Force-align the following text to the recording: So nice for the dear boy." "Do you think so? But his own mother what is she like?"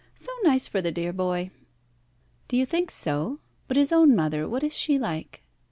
So 0.15 0.31
nice 0.43 0.67
for 0.67 0.81
the 0.81 0.91
dear 0.91 1.13
boy." 1.13 1.51
"Do 2.47 2.57
you 2.57 2.65
think 2.65 2.89
so? 2.89 3.37
But 3.67 3.77
his 3.77 3.91
own 3.91 4.15
mother 4.15 4.49
what 4.49 4.63
is 4.63 4.75
she 4.75 4.97
like?" 4.97 5.43